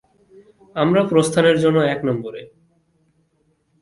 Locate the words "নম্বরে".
2.05-2.41